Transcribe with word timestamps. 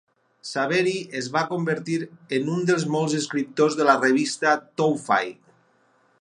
Saberi 0.51 0.93
es 1.19 1.27
va 1.35 1.43
convertir 1.51 1.97
en 2.37 2.49
un 2.55 2.65
dels 2.71 2.87
molts 2.97 3.15
escriptors 3.19 3.79
de 3.83 3.87
la 3.91 3.99
revista 4.01 4.57
"Towfigh". 4.83 5.37